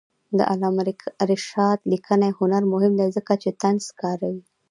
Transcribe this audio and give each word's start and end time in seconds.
د 0.37 0.39
علامه 0.51 0.83
رشاد 1.31 1.79
لیکنی 1.91 2.29
هنر 2.39 2.63
مهم 2.73 2.93
دی 2.99 3.07
ځکه 3.17 3.33
چې 3.41 3.49
طنز 3.61 3.85
کاروي. 4.01 4.41